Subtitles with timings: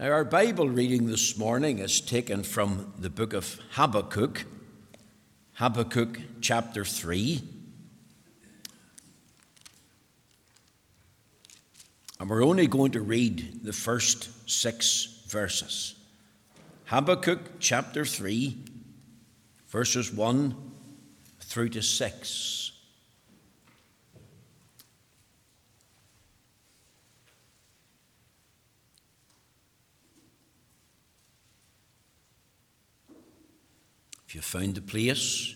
[0.00, 4.46] Now, our Bible reading this morning is taken from the book of Habakkuk,
[5.56, 7.42] Habakkuk chapter 3.
[12.18, 15.96] And we're only going to read the first six verses.
[16.86, 18.56] Habakkuk chapter 3,
[19.68, 20.56] verses 1
[21.40, 22.70] through to 6.
[34.29, 35.54] If you found the place,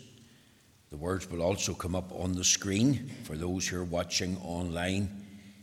[0.90, 5.08] the words will also come up on the screen for those who are watching online,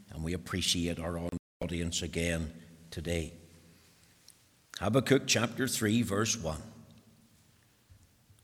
[0.09, 1.21] and we appreciate our
[1.61, 2.51] audience again
[2.89, 3.33] today.
[4.79, 6.57] Habakkuk chapter 3, verse 1.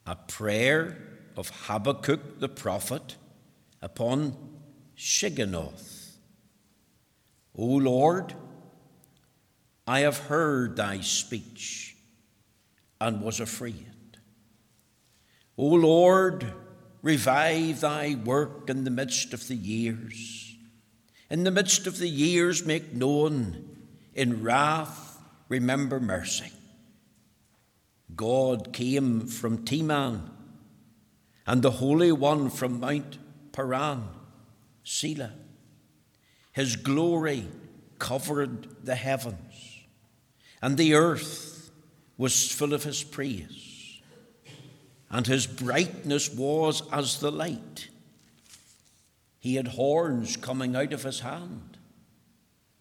[0.06, 0.96] A prayer
[1.36, 3.16] of Habakkuk the prophet
[3.82, 4.36] upon
[4.96, 6.18] Shigionoth.
[7.56, 8.36] O Lord,
[9.88, 11.96] I have heard thy speech
[13.02, 13.88] and was afraid.
[15.58, 16.54] O Lord,
[17.02, 20.56] revive thy work in the midst of the years.
[21.30, 23.78] In the midst of the years, make known.
[24.14, 26.52] In wrath, remember mercy.
[28.16, 30.30] God came from Teman,
[31.46, 33.18] and the Holy One from Mount
[33.52, 34.04] Paran,
[34.84, 35.34] Selah.
[36.52, 37.48] His glory
[38.00, 39.86] covered the heavens,
[40.62, 41.72] and the earth
[42.18, 43.67] was full of his praise
[45.10, 47.90] and his brightness was as the light.
[49.40, 51.78] He had horns coming out of his hand,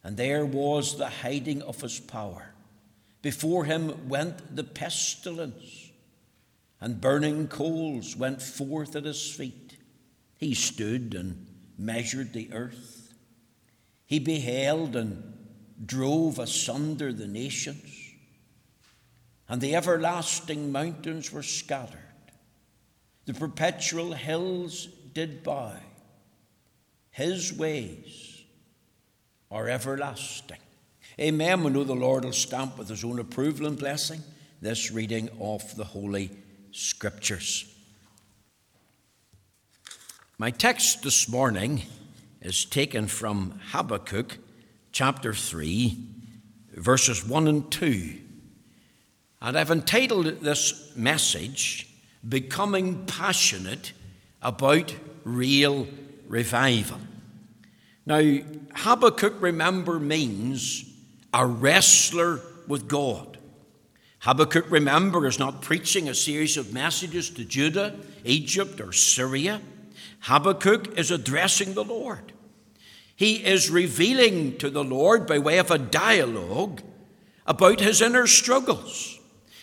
[0.03, 2.53] and there was the hiding of his power.
[3.21, 5.91] Before him went the pestilence,
[6.79, 9.77] and burning coals went forth at his feet.
[10.37, 11.47] He stood and
[11.77, 13.13] measured the earth.
[14.05, 15.33] He beheld and
[15.83, 17.89] drove asunder the nations,
[19.49, 22.06] and the everlasting mountains were scattered.
[23.27, 25.73] The perpetual hills did bow.
[27.11, 28.43] His ways
[29.51, 30.57] are everlasting.
[31.19, 31.63] Amen.
[31.63, 34.21] We know the Lord will stamp with his own approval and blessing
[34.61, 36.31] this reading of the Holy
[36.71, 37.73] Scriptures.
[40.37, 41.83] My text this morning
[42.41, 44.37] is taken from Habakkuk
[44.93, 45.97] chapter 3,
[46.75, 48.19] verses 1 and 2.
[49.41, 51.86] And I've entitled this message,
[52.27, 53.93] becoming passionate
[54.41, 55.87] about real
[56.27, 56.99] revival.
[58.05, 58.39] Now,
[58.75, 60.85] Habakkuk, remember, means
[61.33, 63.37] a wrestler with God.
[64.19, 69.61] Habakkuk, remember, is not preaching a series of messages to Judah, Egypt, or Syria.
[70.21, 72.33] Habakkuk is addressing the Lord.
[73.15, 76.81] He is revealing to the Lord, by way of a dialogue,
[77.45, 79.16] about his inner struggles.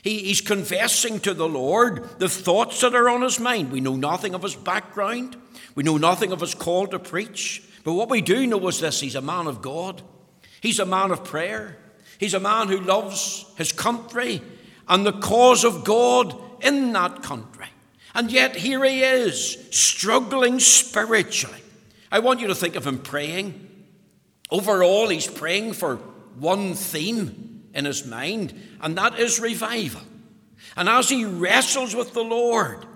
[0.04, 3.72] He, he's confessing to the Lord the thoughts that are on his mind.
[3.72, 5.34] We know nothing of his background,
[5.75, 7.62] we know nothing of his call to preach.
[7.84, 10.03] But what we do know is this he's a man of God,
[10.60, 11.78] he's a man of prayer,
[12.19, 14.43] he's a man who loves his country
[14.87, 17.69] and the cause of God in that country.
[18.14, 21.62] And yet here he is, struggling spiritually.
[22.12, 23.69] I want you to think of him praying.
[24.50, 25.97] Overall, he's praying for
[26.37, 30.03] one theme in his mind, and that is revival.
[30.77, 32.87] And as he wrestles with the Lord,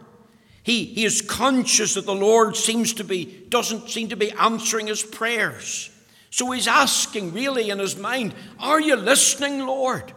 [0.62, 4.86] he, he is conscious that the Lord seems to be, doesn't seem to be answering
[4.86, 5.90] his prayers.
[6.30, 10.12] So he's asking, really, in his mind, Are you listening, Lord?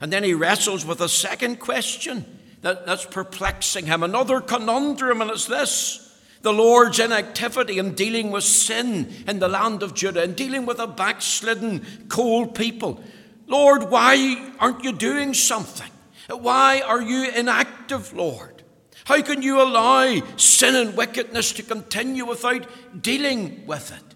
[0.00, 2.24] And then he wrestles with a second question
[2.62, 6.06] that, that's perplexing him, another conundrum, and it's this
[6.42, 10.78] the Lord's inactivity in dealing with sin in the land of Judah, and dealing with
[10.78, 13.02] a backslidden, cold people.
[13.50, 15.90] Lord, why aren't you doing something?
[16.28, 18.62] Why are you inactive, Lord?
[19.04, 24.14] How can you allow sin and wickedness to continue without dealing with it?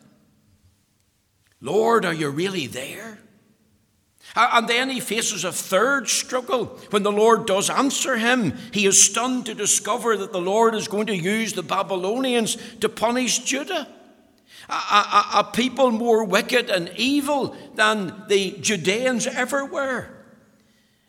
[1.60, 3.18] Lord, are you really there?
[4.36, 6.66] And then he faces a third struggle.
[6.90, 10.86] When the Lord does answer him, he is stunned to discover that the Lord is
[10.86, 13.88] going to use the Babylonians to punish Judah
[14.68, 20.08] a, a, people more wicked and evil than the Judeans ever were.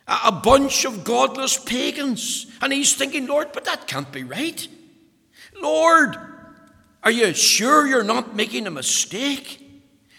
[0.07, 2.47] A, a bunch of godless pagans.
[2.61, 4.67] And he's thinking, Lord, but that can't be right.
[5.61, 6.17] Lord,
[7.03, 9.61] are you sure you're not making a mistake?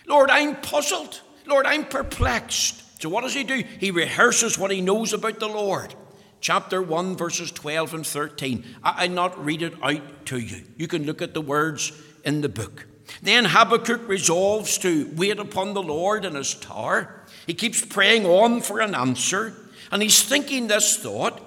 [0.07, 1.21] Lord, I'm puzzled.
[1.47, 3.03] Lord, I'm perplexed.
[3.03, 3.63] So what does he do?
[3.79, 5.95] He rehearses what he knows about the Lord.
[6.41, 8.65] Chapter 1, verses 12 and 13.
[8.83, 10.63] I, I not read it out to you.
[10.77, 11.93] You can look at the words
[12.25, 12.87] in the book.
[13.23, 17.23] Then Habakkuk resolves to wait upon the Lord in his tower.
[17.47, 19.55] He keeps praying on for an answer,
[19.91, 21.41] and he's thinking this thought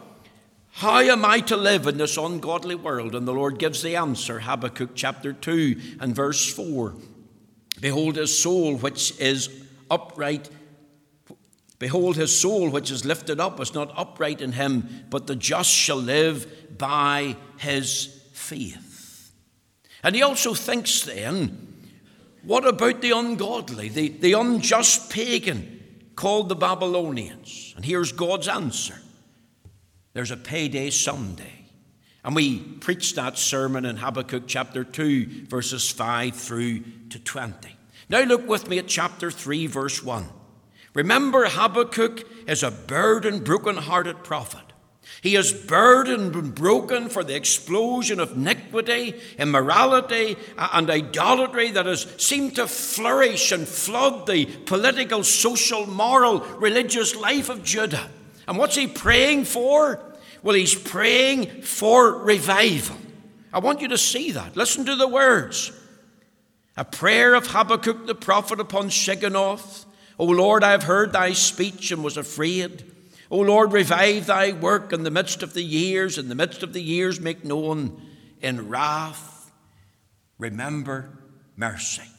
[0.72, 3.16] How am I to live in this ungodly world?
[3.16, 6.96] And the Lord gives the answer Habakkuk chapter 2 and verse 4.
[7.82, 9.50] Behold, his soul which is
[9.90, 10.50] upright.
[11.78, 15.72] Behold, his soul which is lifted up is not upright in him, but the just
[15.72, 18.89] shall live by his faith.
[20.04, 21.68] And he also thinks then,
[22.44, 25.84] what about the ungodly, the, the unjust pagan
[26.16, 27.74] called the Babylonians?
[27.76, 28.96] And here's God's answer
[30.14, 31.54] there's a payday someday.
[32.24, 36.82] And we preached that sermon in Habakkuk chapter 2, verses 5 through
[37.12, 37.76] to 20.
[38.10, 40.28] Now look with me at chapter 3, verse 1.
[40.94, 44.69] Remember, Habakkuk is a burdened, broken hearted prophet.
[45.22, 52.08] He is burdened and broken for the explosion of iniquity, immorality, and idolatry that has
[52.18, 58.10] seemed to flourish and flood the political, social, moral, religious life of Judah.
[58.48, 60.00] And what's he praying for?
[60.42, 62.96] Well, he's praying for revival.
[63.52, 64.56] I want you to see that.
[64.56, 65.74] Listen to the words.
[66.78, 69.86] A prayer of Habakkuk the prophet upon Shigionoth.
[70.18, 72.90] O Lord, I have heard thy speech and was afraid.
[73.32, 76.74] O Lord, revive thy work in the midst of the years, in the midst of
[76.74, 78.02] the years, make known
[78.42, 79.52] in wrath,
[80.38, 81.10] remember
[81.56, 82.10] mercy.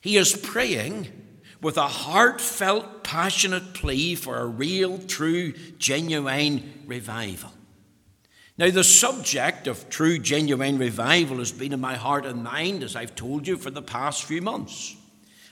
[0.00, 1.08] He is praying
[1.62, 7.52] with a heartfelt, passionate plea for a real, true, genuine revival.
[8.58, 12.96] Now, the subject of true, genuine revival has been in my heart and mind, as
[12.96, 14.96] I've told you, for the past few months.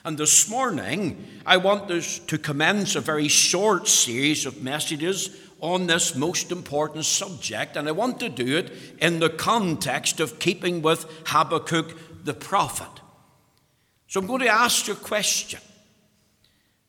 [0.03, 1.87] And this morning, I want
[2.27, 7.91] to commence a very short series of messages on this most important subject, and I
[7.91, 12.89] want to do it in the context of keeping with Habakkuk the prophet.
[14.07, 15.59] So I'm going to ask you a question.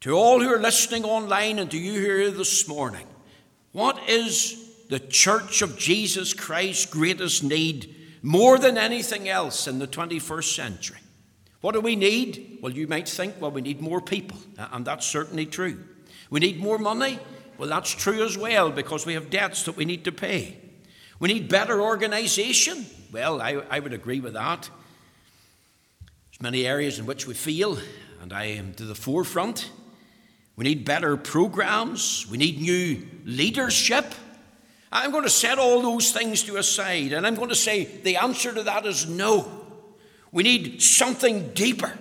[0.01, 3.07] To all who are listening online and to you here this morning,
[3.73, 4.57] what is
[4.89, 10.99] the Church of Jesus Christ's greatest need more than anything else in the 21st century?
[11.63, 12.59] What do we need?
[12.61, 15.83] Well, you might think, well, we need more people, and that's certainly true.
[16.29, 17.19] We need more money?
[17.57, 20.59] Well, that's true as well because we have debts that we need to pay.
[21.21, 22.85] We need better organisation?
[23.13, 24.69] Well, I, I would agree with that.
[26.31, 27.79] There's many areas in which we feel,
[28.21, 29.71] and I am to the forefront.
[30.57, 32.27] We need better programs.
[32.29, 34.15] We need new leadership.
[34.91, 38.17] I'm going to set all those things to aside, and I'm going to say the
[38.17, 39.62] answer to that is no.
[40.33, 41.93] We need something deeper.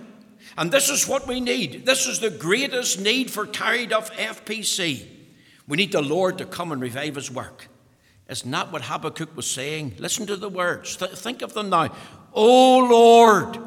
[0.57, 1.85] And this is what we need.
[1.85, 5.05] This is the greatest need for Carryduff FPC.
[5.67, 7.67] We need the Lord to come and revive his work.
[8.29, 9.95] Isn't what Habakkuk was saying?
[9.99, 10.95] Listen to the words.
[10.95, 11.93] Th- think of them now.
[12.33, 13.57] O Lord,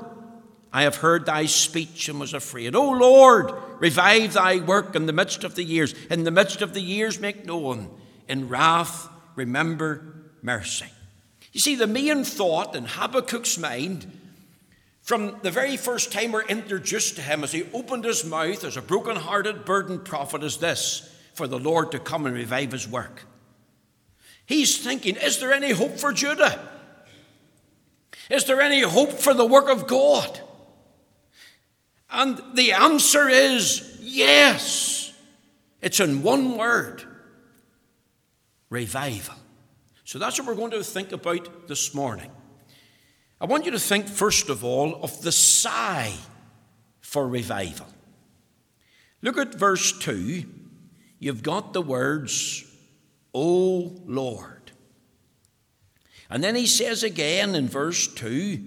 [0.73, 2.75] I have heard thy speech and was afraid.
[2.75, 5.95] O Lord, revive thy work in the midst of the years.
[6.11, 7.91] In the midst of the years, make known.
[8.27, 10.87] In wrath, remember mercy.
[11.53, 14.11] You see, the main thought in Habakkuk's mind
[15.05, 18.79] from the very first time we're introduced to him, as he opened his mouth as
[18.79, 22.89] a broken hearted, burdened prophet, is this for the Lord to come and revive his
[22.89, 23.27] work.
[24.47, 26.59] He's thinking, is there any hope for Judah?
[28.31, 30.41] Is there any hope for the work of God?
[32.11, 35.13] And the answer is yes.
[35.83, 37.05] It's in one word
[38.71, 39.35] revival.
[40.05, 42.31] So that's what we're going to think about this morning.
[43.41, 46.15] I want you to think, first of all, of the sigh
[47.01, 47.87] for revival.
[49.23, 50.45] Look at verse 2.
[51.19, 52.65] You've got the words,
[53.33, 54.73] O Lord.
[56.31, 58.61] And then he says again in verse 2,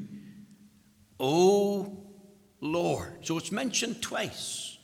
[1.19, 1.97] O
[2.61, 3.25] Lord.
[3.25, 4.77] So it's mentioned twice.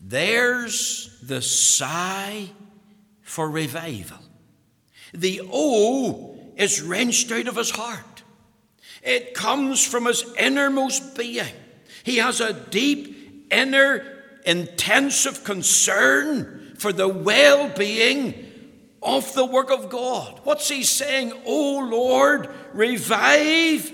[0.00, 2.50] There's the sigh
[3.22, 4.18] for revival.
[5.12, 8.04] The O is wrenched out of his heart.
[9.02, 11.46] It comes from his innermost being.
[12.02, 14.04] He has a deep, inner,
[14.44, 18.44] intensive concern for the well being
[19.02, 20.40] of the work of God.
[20.44, 21.32] What's he saying?
[21.46, 23.92] Oh Lord, revive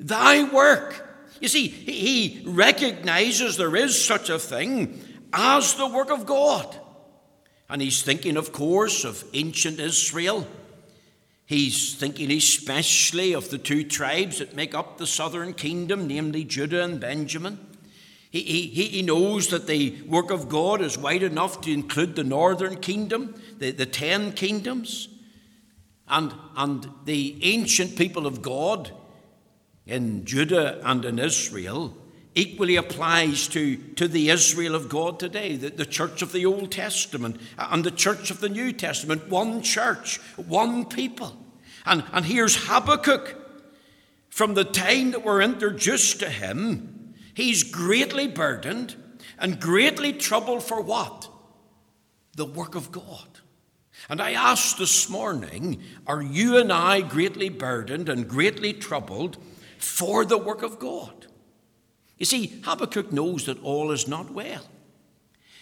[0.00, 1.02] thy work.
[1.40, 6.74] You see, he recognizes there is such a thing as the work of God.
[7.68, 10.46] And he's thinking, of course, of ancient Israel
[11.46, 16.82] He's thinking especially of the two tribes that make up the southern kingdom, namely Judah
[16.82, 17.60] and Benjamin.
[18.30, 22.24] He, he, he knows that the work of God is wide enough to include the
[22.24, 25.08] northern kingdom, the, the ten kingdoms.
[26.08, 28.92] And, and the ancient people of God
[29.86, 31.96] in Judah and in Israel
[32.36, 36.70] equally applies to, to the Israel of God today, the, the church of the Old
[36.70, 39.28] Testament uh, and the church of the New Testament.
[39.28, 41.36] One church, one people.
[41.84, 43.42] And, and here's Habakkuk.
[44.28, 48.94] From the time that we're introduced to him, he's greatly burdened
[49.38, 51.28] and greatly troubled for what?
[52.36, 53.40] The work of God.
[54.10, 59.38] And I asked this morning, are you and I greatly burdened and greatly troubled
[59.78, 61.25] for the work of God?
[62.16, 64.64] You see, Habakkuk knows that all is not well.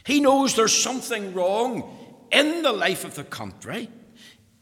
[0.04, 1.96] He knows there's something wrong
[2.30, 3.88] in the life of the country,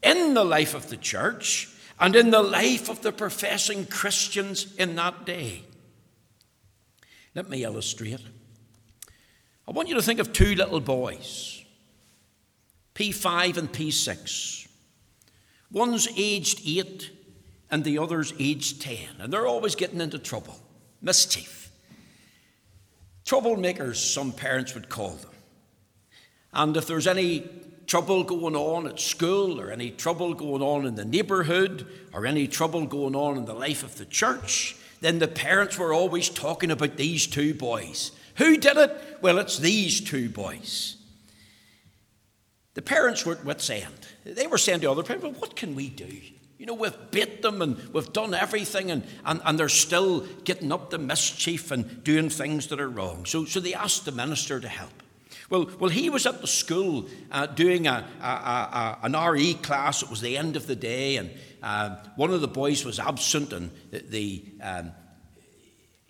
[0.01, 1.69] in the life of the church,
[1.99, 5.63] and in the life of the professing Christians in that day.
[7.35, 8.21] Let me illustrate.
[9.67, 11.63] I want you to think of two little boys,
[12.95, 14.67] P5 and P6.
[15.71, 17.11] One's aged eight
[17.71, 20.59] and the other's aged 10, and they're always getting into trouble,
[21.01, 21.62] mischief.
[23.25, 25.31] Troublemakers, some parents would call them.
[26.53, 27.49] And if there's any
[27.87, 32.47] trouble going on at school, or any trouble going on in the neighbourhood, or any
[32.47, 36.71] trouble going on in the life of the church, then the parents were always talking
[36.71, 38.11] about these two boys.
[38.35, 39.19] Who did it?
[39.21, 40.97] Well, it's these two boys.
[42.73, 44.07] The parents were at wit's end.
[44.23, 46.09] They were saying to other parents, what can we do?
[46.63, 50.71] You know, we've bit them and we've done everything, and, and, and they're still getting
[50.71, 53.25] up to mischief and doing things that are wrong.
[53.25, 55.03] So, so they asked the minister to help.
[55.49, 60.03] Well, well, he was at the school uh, doing a, a, a, an RE class.
[60.03, 63.51] It was the end of the day, and uh, one of the boys was absent,
[63.51, 64.91] and the, the um,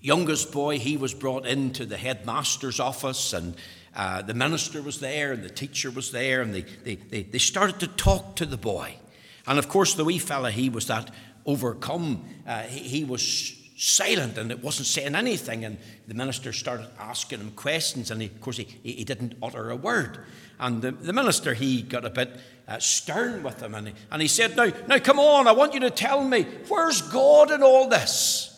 [0.01, 3.55] youngest boy he was brought into the headmaster's office, and
[3.95, 7.39] uh, the minister was there, and the teacher was there, and they, they, they, they
[7.39, 8.97] started to talk to the boy.
[9.45, 11.11] And of course, the wee fella, he was that
[11.45, 12.25] overcome.
[12.47, 15.65] Uh, he, he, was silent and it wasn't saying anything.
[15.65, 19.69] And the minister started asking him questions, and he, of course, he, he didn't utter
[19.69, 20.19] a word.
[20.59, 22.29] And the, the minister, he got a bit
[22.67, 25.73] uh, stern with him, and he, and he said, now, now, come on, I want
[25.73, 28.49] you to tell me, where's God in all this?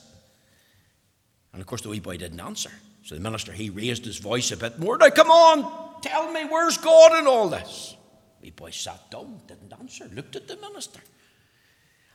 [1.51, 2.71] And of course, the wee boy didn't answer.
[3.03, 4.97] So the minister, he raised his voice a bit more.
[4.97, 7.95] Now, come on, tell me, where's God in all this?
[8.45, 11.01] Wee boy sat down, didn't answer, looked at the minister.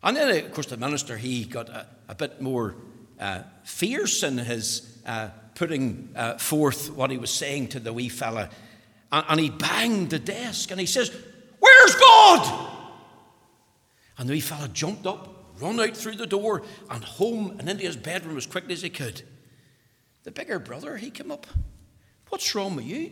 [0.03, 2.77] And then, of course, the minister, he got a, a bit more
[3.19, 8.09] uh, fierce in his uh, putting uh, forth what he was saying to the wee
[8.09, 8.49] fella.
[9.13, 11.15] And, and he banged the desk and he says,
[11.59, 12.71] Where's God?
[14.17, 17.85] And the wee fella jumped up, run out through the door, and home and into
[17.85, 19.23] his bedroom as quickly as he could.
[20.23, 21.47] The bigger brother, he came up.
[22.29, 23.11] What's wrong with you?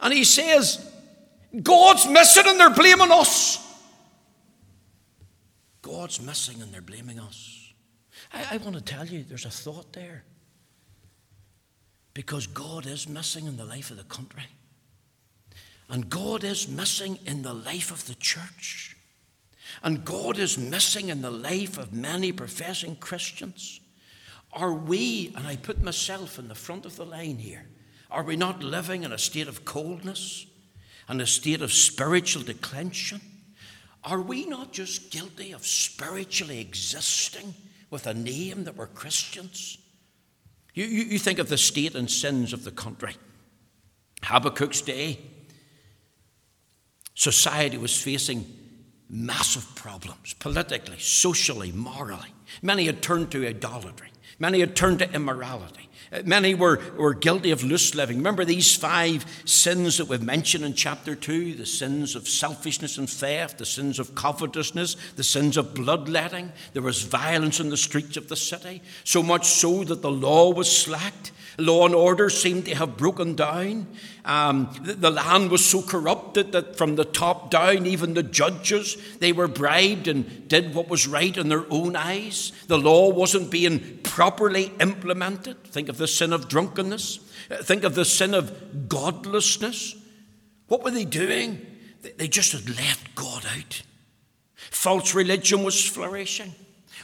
[0.00, 0.92] And he says,
[1.62, 3.66] God's missing and they're blaming us.
[5.82, 7.72] God's missing and they're blaming us.
[8.32, 10.24] I, I want to tell you, there's a thought there.
[12.14, 14.46] Because God is missing in the life of the country.
[15.88, 18.96] And God is missing in the life of the church.
[19.82, 23.80] And God is missing in the life of many professing Christians.
[24.52, 27.66] Are we, and I put myself in the front of the line here,
[28.10, 30.46] are we not living in a state of coldness?
[31.10, 33.20] And a state of spiritual declension?
[34.04, 37.52] Are we not just guilty of spiritually existing
[37.90, 39.76] with a name that we're Christians?
[40.72, 43.16] You, you, you think of the state and sins of the country.
[44.22, 45.18] Habakkuk's day,
[47.16, 48.46] society was facing
[49.08, 52.32] massive problems politically, socially, morally.
[52.62, 54.10] Many had turned to idolatry,
[54.40, 55.88] many had turned to immorality.
[56.12, 58.16] Uh, many were, were guilty of loose living.
[58.16, 63.08] Remember these five sins that we've mentioned in chapter 2 the sins of selfishness and
[63.08, 66.50] theft, the sins of covetousness, the sins of bloodletting.
[66.72, 70.52] There was violence in the streets of the city, so much so that the law
[70.52, 71.30] was slacked.
[71.58, 73.86] Law and order seemed to have broken down.
[74.24, 78.96] Um, the, the land was so corrupted that from the top down, even the judges,
[79.18, 82.52] they were bribed and did what was right in their own eyes.
[82.66, 85.62] The law wasn't being properly implemented.
[85.64, 87.18] Think of the sin of drunkenness.
[87.62, 89.96] Think of the sin of godlessness.
[90.68, 91.66] What were they doing?
[92.16, 93.82] They just had left God out.
[94.56, 96.54] False religion was flourishing.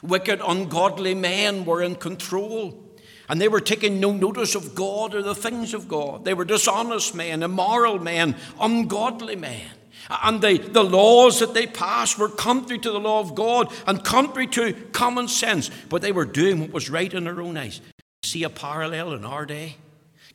[0.03, 2.86] Wicked, ungodly men were in control.
[3.29, 6.25] And they were taking no notice of God or the things of God.
[6.25, 9.69] They were dishonest men, immoral men, ungodly men.
[10.09, 14.05] And the, the laws that they passed were contrary to the law of God and
[14.05, 15.71] contrary to common sense.
[15.89, 17.81] But they were doing what was right in their own eyes.
[18.23, 19.77] See a parallel in our day?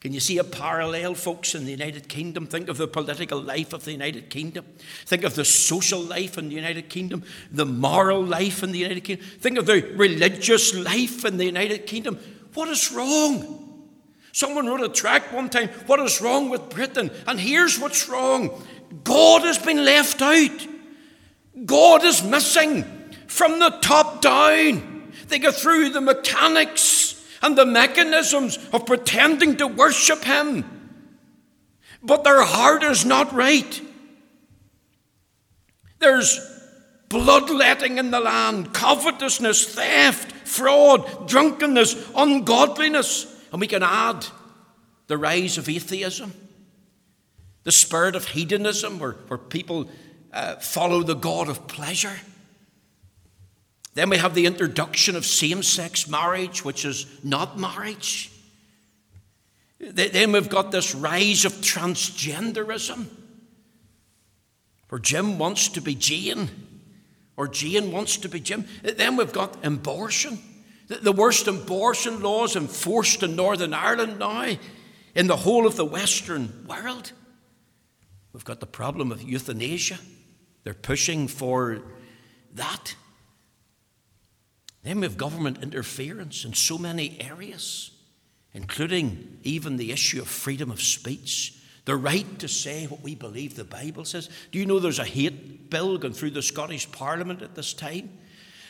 [0.02, 2.48] Can you see a parallel, folks, in the United Kingdom?
[2.48, 4.66] Think of the political life of the United Kingdom.
[5.06, 9.02] Think of the social life in the United Kingdom, the moral life in the United
[9.02, 9.26] Kingdom.
[9.40, 12.18] Think of the religious life in the United Kingdom.
[12.54, 13.62] What is wrong?
[14.34, 17.12] Someone wrote a tract one time, What is wrong with Britain?
[17.28, 18.64] And here's what's wrong
[19.04, 20.68] God has been left out.
[21.66, 22.84] God is missing
[23.28, 25.12] from the top down.
[25.28, 30.66] They go through the mechanics and the mechanisms of pretending to worship Him,
[32.04, 33.82] but their heart is not right.
[36.00, 36.40] There's
[37.10, 44.26] bloodletting in the land, covetousness, theft, fraud, drunkenness, ungodliness, and we can add
[45.08, 46.34] the rise of atheism,
[47.64, 49.90] the spirit of hedonism, where, where people
[50.34, 52.20] uh, follow the God of pleasure.
[53.94, 58.32] Then we have the introduction of same sex marriage, which is not marriage.
[59.80, 63.08] Then we've got this rise of transgenderism,
[64.90, 66.50] where Jim wants to be Jane,
[67.42, 68.68] or Jane wants to be Jim.
[68.84, 70.38] Then we've got abortion.
[70.88, 74.58] The worst abortion laws enforced in Northern Ireland now,
[75.16, 77.14] in the whole of the Western world.
[78.32, 79.98] We've got the problem of euthanasia.
[80.64, 81.82] They're pushing for
[82.54, 82.94] that.
[84.84, 87.90] Then we have government interference in so many areas,
[88.54, 93.56] including even the issue of freedom of speech, the right to say what we believe
[93.56, 94.30] the Bible says.
[94.52, 98.12] Do you know there's a hate bill going through the Scottish Parliament at this time?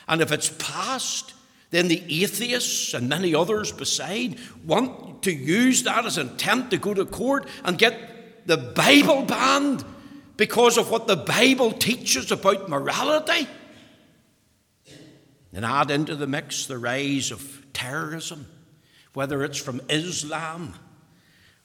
[0.08, 1.34] And if it's passed,
[1.72, 6.77] then the atheists and many others beside want to use that as an intent to
[6.77, 9.84] go to court and get the Bible banned
[10.38, 13.48] because of what the Bible teaches about morality.
[15.53, 18.46] And add into the mix the rise of terrorism,
[19.13, 20.75] whether it's from Islam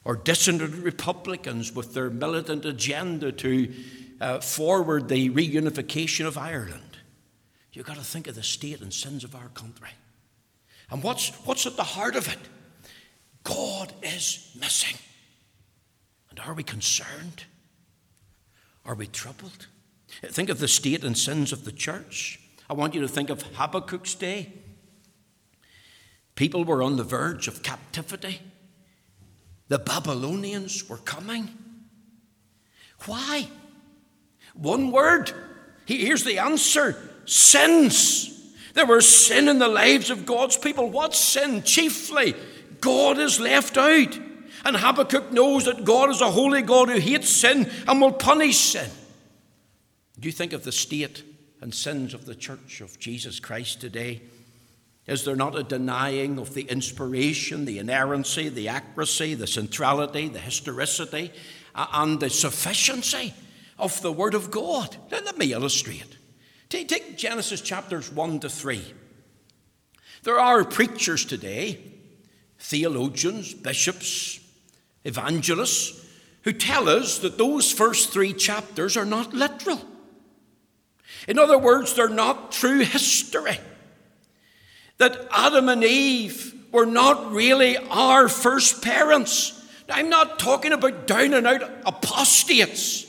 [0.06, 3.74] or dissident Republicans with their militant agenda to
[4.20, 6.98] uh, forward the reunification of Ireland.
[7.72, 9.88] You've got to think of the state and sins of our country.
[10.92, 12.38] And what's, what's at the heart of it?
[13.42, 14.96] God is missing.
[16.30, 17.42] And are we concerned?
[18.84, 19.66] Are we troubled?
[20.22, 22.38] Think of the state and sins of the church.
[22.70, 24.52] I want you to think of Habakkuk's day.
[26.36, 28.40] People were on the verge of captivity.
[29.68, 31.48] The Babylonians were coming.
[33.06, 33.48] Why?
[34.54, 35.32] One word.
[35.86, 38.32] Here's the answer sins.
[38.74, 40.90] There was sin in the lives of God's people.
[40.90, 41.62] What sin?
[41.62, 42.34] Chiefly,
[42.80, 44.18] God is left out.
[44.64, 48.58] And Habakkuk knows that God is a holy God who hates sin and will punish
[48.58, 48.90] sin.
[50.18, 51.22] Do you think of the state
[51.60, 54.22] and sins of the church of Jesus Christ today?
[55.06, 60.40] Is there not a denying of the inspiration, the inerrancy, the accuracy, the centrality, the
[60.40, 61.32] historicity,
[61.74, 63.32] uh, and the sufficiency
[63.78, 64.96] of the Word of God?
[65.10, 66.16] Let me illustrate.
[66.68, 68.82] Take Genesis chapters 1 to 3.
[70.24, 71.78] There are preachers today,
[72.58, 74.40] theologians, bishops,
[75.04, 76.04] evangelists,
[76.42, 79.80] who tell us that those first three chapters are not literal.
[81.28, 83.58] In other words, they're not true history.
[84.98, 89.52] That Adam and Eve were not really our first parents.
[89.88, 93.06] I'm not talking about down and out apostates.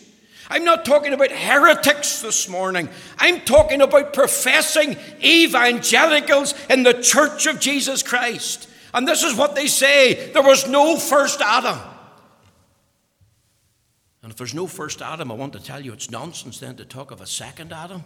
[0.50, 2.88] I'm not talking about heretics this morning.
[3.18, 8.70] I'm talking about professing evangelicals in the church of Jesus Christ.
[8.94, 11.78] And this is what they say there was no first Adam.
[14.24, 16.86] And if there's no first Adam, I want to tell you it's nonsense then to
[16.86, 18.04] talk of a second Adam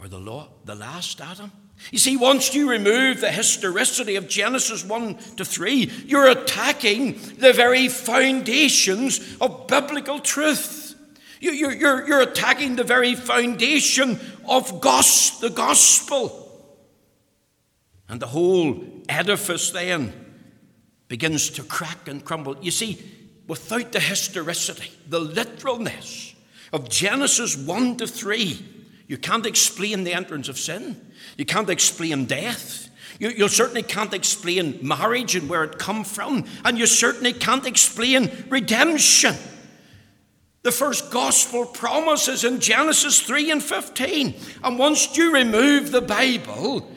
[0.00, 1.50] or the, law, the last Adam.
[1.90, 7.52] You see, once you remove the historicity of Genesis 1 to 3, you're attacking the
[7.52, 10.94] very foundations of biblical truth.
[11.40, 16.42] You, are you're, you're attacking the very foundation of gos, the gospel.
[18.08, 20.12] And the whole edifice then
[21.08, 22.56] begins to crack and crumble.
[22.62, 23.00] You see,
[23.46, 26.34] without the historicity, the literalness
[26.72, 28.75] of Genesis 1 to 3,
[29.06, 31.12] you can't explain the entrance of sin.
[31.36, 32.90] You can't explain death.
[33.18, 36.44] You, you certainly can't explain marriage and where it come from.
[36.64, 39.34] And you certainly can't explain redemption.
[40.62, 44.34] The first gospel promises in Genesis 3 and 15.
[44.64, 46.90] And once you remove the Bible,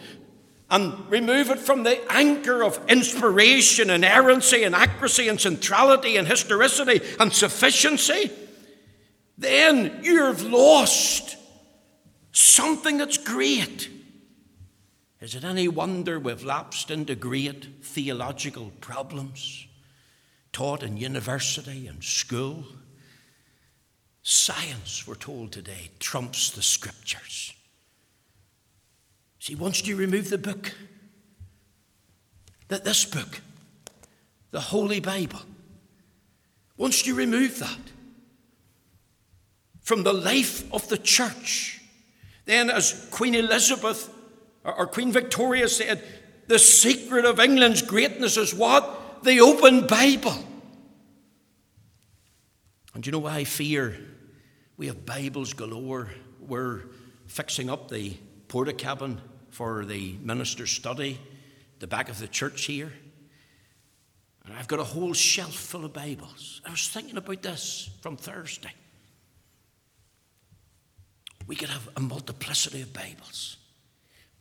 [0.71, 6.27] and remove it from the anchor of inspiration and errancy and accuracy and centrality and
[6.27, 8.29] historicity and sufficiency,
[9.35, 11.37] then you've lost
[12.31, 13.89] something that's great.
[15.19, 19.67] Is it any wonder we've lapsed into great theological problems?
[20.51, 22.65] taught in university and school.
[24.21, 27.53] Science, we're told today, trumps the scriptures.
[29.39, 30.73] See, once you remove the book,
[32.67, 33.41] that this book,
[34.51, 35.39] the Holy Bible,
[36.77, 37.79] once you remove that
[39.81, 41.78] from the life of the church,
[42.49, 44.11] then as Queen Elizabeth
[44.63, 46.03] or Queen Victoria said,
[46.47, 49.23] the secret of England's greatness is what?
[49.23, 50.35] The open Bible.
[52.95, 53.95] And you know why I fear?
[54.77, 56.09] We have Bibles galore.
[56.39, 56.85] We're
[57.27, 61.19] fixing up the porta cabin for the minister's study,
[61.77, 62.91] the back of the church here.
[64.43, 66.61] And I've got a whole shelf full of Bibles.
[66.65, 68.73] I was thinking about this from Thursday.
[71.49, 73.57] We could have a multiplicity of Bibles,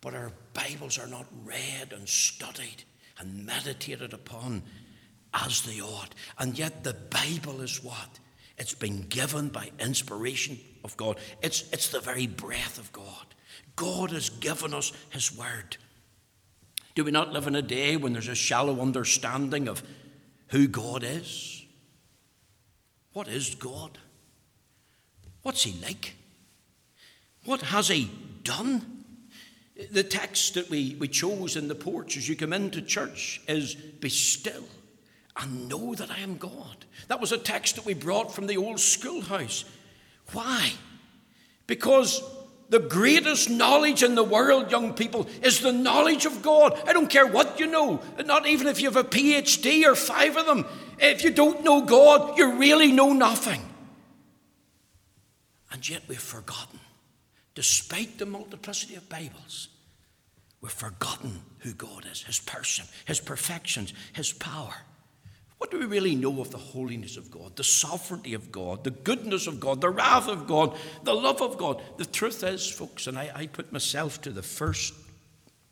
[0.03, 2.85] but our Bibles are not read and studied
[3.19, 4.63] and meditated upon
[5.33, 6.15] as they ought.
[6.39, 8.19] And yet, the Bible is what?
[8.59, 11.17] It's been given by inspiration of God.
[11.41, 13.25] It's, it's the very breath of God.
[13.75, 15.79] God has given us His Word.
[16.95, 19.83] Do we not live in a day when there's a shallow understanding of
[20.49, 21.65] who God is?
[23.15, 23.97] What is God?
[25.41, 26.15] What's He like?
[27.49, 28.11] What has He
[28.45, 29.05] done?
[29.91, 33.75] The text that we, we chose in the porch as you come into church is
[33.75, 34.65] Be still
[35.35, 36.85] and know that I am God.
[37.07, 39.65] That was a text that we brought from the old schoolhouse.
[40.33, 40.73] Why?
[41.67, 42.23] Because
[42.69, 46.79] the greatest knowledge in the world, young people, is the knowledge of God.
[46.87, 50.37] I don't care what you know, not even if you have a PhD or five
[50.37, 50.67] of them.
[50.99, 53.63] If you don't know God, you really know nothing.
[55.73, 56.81] And yet we've forgotten,
[57.59, 59.67] despite the multiplicity of Bibles,
[60.61, 64.77] we've forgotten who God is, His person, His perfections, His power.
[65.57, 68.93] What do we really know of the holiness of God, the sovereignty of God, the
[68.93, 71.83] goodness of God, the wrath of God, the love of God?
[71.97, 74.95] The truth is, folks, and I, I put myself to the first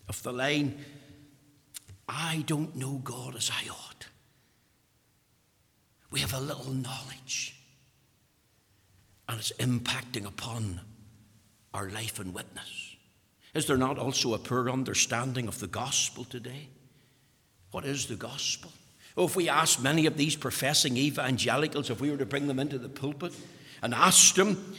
[0.09, 0.85] of the line
[2.09, 4.07] I don't know God as I ought.
[6.11, 7.61] We have a little knowledge,
[9.29, 10.81] and it's impacting upon
[11.77, 12.97] our life and witness.
[13.55, 16.69] Is there not also a poor understanding of the gospel today?
[17.71, 18.73] What is the gospel?
[19.17, 22.59] Oh, if we asked many of these professing evangelicals, if we were to bring them
[22.59, 23.35] into the pulpit
[23.83, 24.75] and ask them,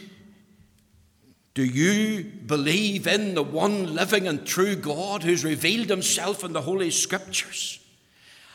[1.54, 6.62] Do you believe in the one living and true God who's revealed himself in the
[6.62, 7.80] Holy Scriptures?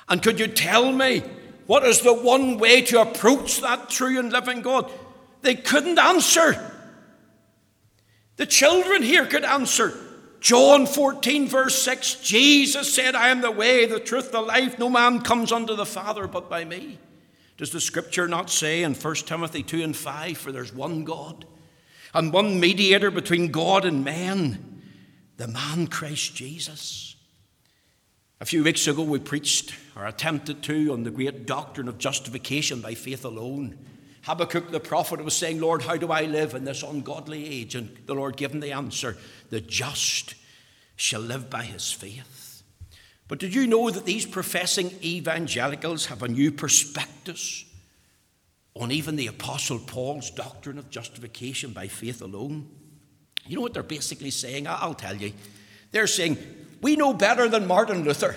[0.08, 1.22] And could you tell me
[1.66, 4.90] what is the one way to approach that true and living God?
[5.42, 6.71] They couldn't answer.
[8.42, 9.96] The children here could answer.
[10.40, 14.80] John 14, verse 6, Jesus said, I am the way, the truth, the life.
[14.80, 16.98] No man comes unto the Father but by me.
[17.56, 21.46] Does the scripture not say in 1 Timothy 2 and 5, for there's one God
[22.12, 24.82] and one mediator between God and man,
[25.36, 27.14] the man Christ Jesus?
[28.40, 32.80] A few weeks ago, we preached, or attempted to, on the great doctrine of justification
[32.80, 33.78] by faith alone.
[34.22, 37.74] Habakkuk the prophet was saying, Lord, how do I live in this ungodly age?
[37.74, 39.16] And the Lord gave him the answer
[39.50, 40.34] the just
[40.96, 42.62] shall live by his faith.
[43.28, 47.64] But did you know that these professing evangelicals have a new perspective
[48.74, 52.68] on even the Apostle Paul's doctrine of justification by faith alone?
[53.46, 54.66] You know what they're basically saying?
[54.68, 55.32] I'll tell you.
[55.90, 56.38] They're saying,
[56.80, 58.36] We know better than Martin Luther.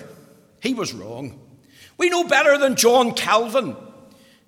[0.60, 1.40] He was wrong.
[1.98, 3.76] We know better than John Calvin.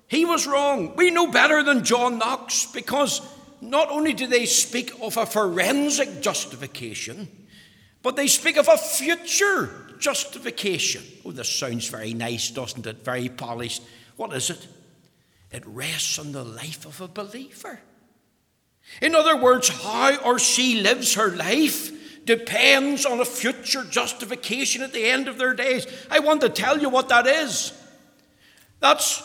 [0.09, 0.95] He was wrong.
[0.95, 3.21] We know better than John Knox because
[3.61, 7.27] not only do they speak of a forensic justification,
[8.01, 9.69] but they speak of a future
[9.99, 11.03] justification.
[11.23, 13.05] Oh, this sounds very nice, doesn't it?
[13.05, 13.83] Very polished.
[14.15, 14.67] What is it?
[15.51, 17.79] It rests on the life of a believer.
[19.03, 21.91] In other words, how or she lives her life
[22.25, 25.85] depends on a future justification at the end of their days.
[26.09, 27.73] I want to tell you what that is.
[28.79, 29.21] That's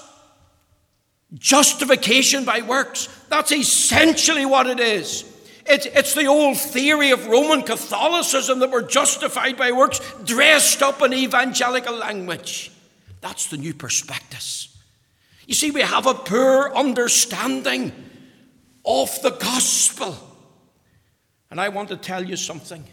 [1.34, 3.08] Justification by works.
[3.28, 5.30] That's essentially what it is.
[5.66, 11.14] It's, the old theory of Roman Catholicism that we're justified by works, dressed up in
[11.14, 12.70] evangelical language.
[13.22, 14.68] That's the new perspective.
[15.46, 17.92] You see, we have a poor understanding
[18.84, 20.16] of the gospel.
[21.50, 22.84] And I want to tell you something.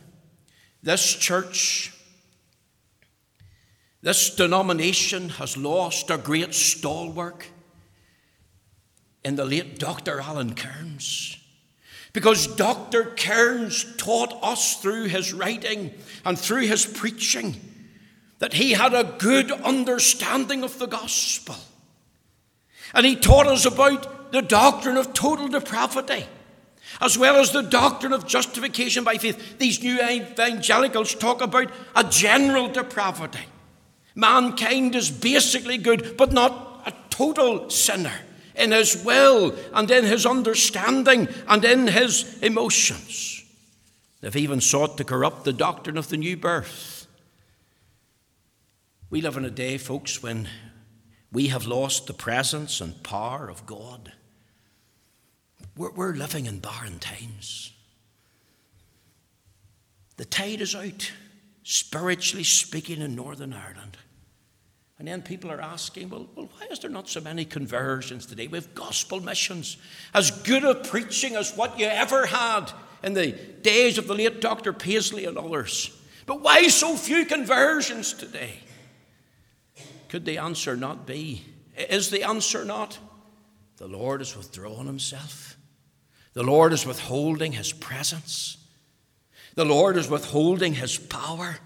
[0.81, 1.93] This church,
[4.01, 7.47] this denomination has lost a great stalwart
[9.23, 10.19] in the late Dr.
[10.19, 11.37] Alan Cairns.
[12.13, 13.05] Because Dr.
[13.05, 15.93] Cairns taught us through his writing
[16.25, 17.59] and through his preaching
[18.39, 21.55] that he had a good understanding of the gospel.
[22.93, 26.25] And he taught us about the doctrine of total depravity,
[26.99, 29.57] as well as the doctrine of justification by faith.
[29.57, 33.45] These new evangelicals talk about a general depravity.
[34.15, 38.19] Mankind is basically good, but not a total sinner
[38.55, 43.43] in his will and in his understanding and in his emotions.
[44.21, 47.07] They've even sought to corrupt the doctrine of the new birth.
[49.09, 50.47] We live in a day, folks, when
[51.31, 54.13] we have lost the presence and power of God.
[55.77, 57.73] We're, we're living in barren times.
[60.17, 61.11] The tide is out,
[61.63, 63.97] spiritually speaking, in Northern Ireland.
[65.01, 68.45] And then people are asking, well, well, why is there not so many conversions today?
[68.45, 69.77] We have gospel missions,
[70.13, 74.41] as good a preaching as what you ever had in the days of the late
[74.41, 74.73] Dr.
[74.73, 75.89] Paisley and others.
[76.27, 78.59] But why so few conversions today?
[80.07, 81.45] Could the answer not be?
[81.75, 82.99] Is the answer not?
[83.77, 85.57] The Lord is withdrawing himself.
[86.33, 88.57] The Lord is withholding his presence.
[89.55, 91.57] The Lord is withholding his power.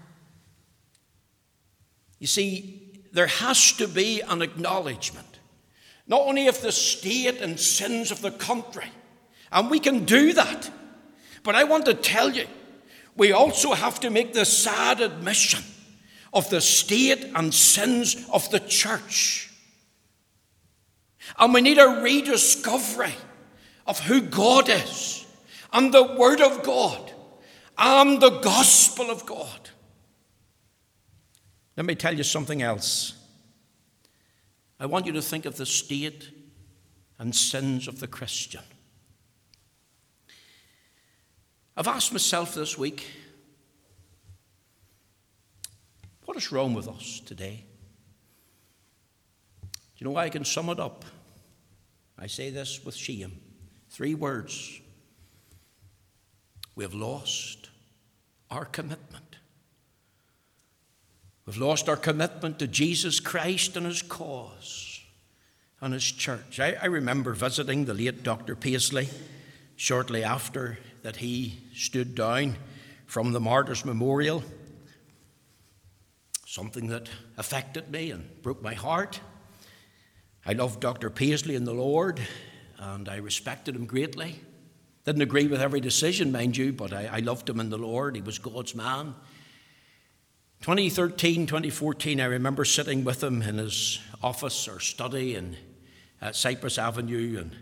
[2.18, 2.85] You see,
[3.16, 5.40] there has to be an acknowledgement,
[6.06, 8.90] not only of the state and sins of the country,
[9.50, 10.70] and we can do that,
[11.42, 12.44] but I want to tell you,
[13.16, 15.64] we also have to make the sad admission
[16.34, 19.50] of the state and sins of the church.
[21.38, 23.14] And we need a rediscovery
[23.86, 25.24] of who God is,
[25.72, 27.12] and the Word of God,
[27.78, 29.65] and the gospel of God.
[31.76, 33.14] Let me tell you something else.
[34.80, 36.30] I want you to think of the state
[37.18, 38.62] and sins of the Christian.
[41.76, 43.06] I've asked myself this week
[46.24, 47.64] what is wrong with us today?
[49.62, 51.04] Do you know why I can sum it up?
[52.18, 53.40] I say this with shame.
[53.88, 54.80] Three words.
[56.74, 57.70] We have lost
[58.50, 59.25] our commitment.
[61.46, 65.00] We've lost our commitment to Jesus Christ and his cause
[65.80, 66.58] and his church.
[66.58, 68.56] I, I remember visiting the late Dr.
[68.56, 69.08] Paisley
[69.76, 72.56] shortly after that he stood down
[73.06, 74.42] from the Martyrs Memorial.
[76.44, 79.20] Something that affected me and broke my heart.
[80.44, 81.10] I loved Dr.
[81.10, 82.20] Paisley in the Lord,
[82.78, 84.40] and I respected him greatly.
[85.04, 88.16] Didn't agree with every decision, mind you, but I, I loved him in the Lord.
[88.16, 89.14] He was God's man.
[90.62, 95.56] 2013, 2014, I remember sitting with him in his office or study in,
[96.20, 97.54] at Cyprus Avenue, and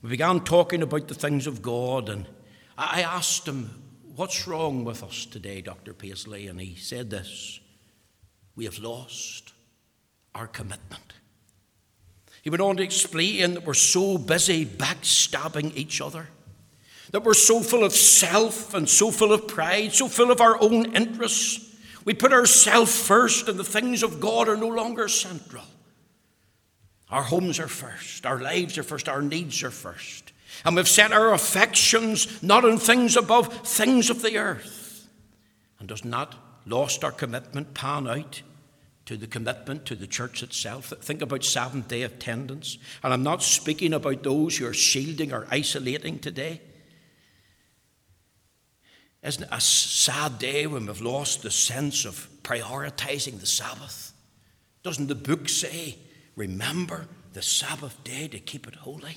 [0.00, 2.08] we began talking about the things of God.
[2.08, 2.26] And
[2.76, 3.82] I asked him,
[4.14, 5.92] What's wrong with us today, Dr.
[5.92, 6.48] Paisley?
[6.48, 7.60] And he said this
[8.56, 9.52] We have lost
[10.34, 11.12] our commitment.
[12.42, 16.28] He went on to explain that we're so busy backstabbing each other,
[17.10, 20.56] that we're so full of self and so full of pride, so full of our
[20.62, 21.67] own interests
[22.04, 25.64] we put ourselves first, and the things of God are no longer central.
[27.10, 30.32] Our homes are first, our lives are first, our needs are first.
[30.64, 35.08] And we've set our affections not on things above, things of the earth.
[35.78, 36.34] And does not
[36.66, 38.42] lost our commitment pan out
[39.06, 40.92] to the commitment to the church itself?
[41.00, 42.78] Think about seventh day attendance.
[43.02, 46.60] And I'm not speaking about those who are shielding or isolating today.
[49.22, 54.12] Isn't it a sad day when we've lost the sense of prioritizing the Sabbath?
[54.82, 55.98] Doesn't the book say,
[56.36, 59.16] remember the Sabbath day to keep it holy?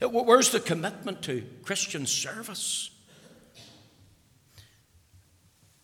[0.00, 2.90] Uh, where's the commitment to Christian service?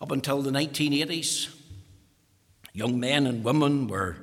[0.01, 1.55] Up until the 1980s,
[2.75, 4.17] young men and women were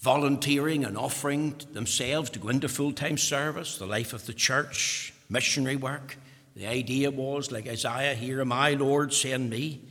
[0.00, 5.14] volunteering and offering themselves to go into full time service, the life of the church,
[5.28, 6.16] missionary work.
[6.54, 9.82] The idea was, like Isaiah, here am I, Lord, send me.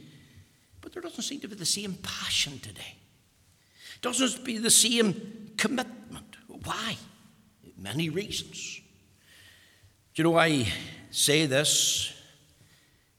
[0.80, 2.96] But there doesn't seem to be the same passion today.
[4.02, 6.38] Doesn't be the same commitment.
[6.48, 6.98] Why?
[7.78, 8.82] Many reasons.
[10.14, 10.68] Do you know I
[11.10, 12.14] say this?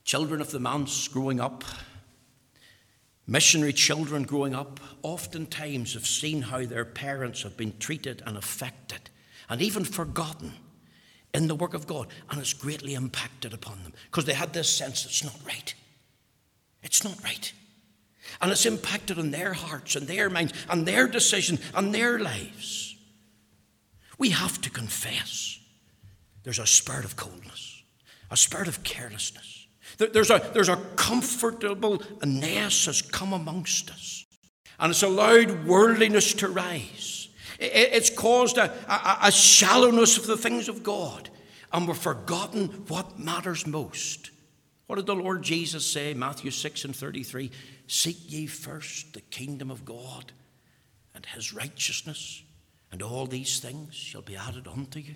[0.03, 1.63] Children of the manse growing up,
[3.25, 9.09] missionary children growing up, oftentimes have seen how their parents have been treated and affected
[9.49, 10.53] and even forgotten
[11.33, 14.69] in the work of God, and it's greatly impacted upon them because they had this
[14.69, 15.73] sense it's not right.
[16.83, 17.51] It's not right.
[18.41, 22.95] And it's impacted on their hearts and their minds and their decisions and their lives.
[24.17, 25.59] We have to confess
[26.43, 27.83] there's a spirit of coldness,
[28.29, 29.67] a spirit of carelessness.
[29.97, 34.25] There's a, there's a comfortableness has come amongst us,
[34.79, 37.12] and it's allowed worldliness to rise.
[37.63, 41.29] It's caused a, a, a shallowness of the things of God,
[41.71, 44.31] and we've forgotten what matters most.
[44.87, 47.51] What did the Lord Jesus say, Matthew 6 and 33?
[47.87, 50.33] Seek ye first the kingdom of God
[51.15, 52.43] and his righteousness,
[52.91, 55.15] and all these things shall be added unto you.